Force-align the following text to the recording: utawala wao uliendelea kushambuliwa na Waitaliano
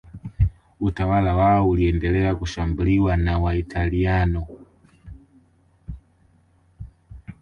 utawala 0.79 1.35
wao 1.35 1.69
uliendelea 1.69 2.35
kushambuliwa 2.35 3.17
na 3.17 3.39
Waitaliano 3.39 4.47